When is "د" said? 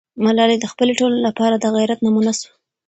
0.59-0.65, 1.57-1.65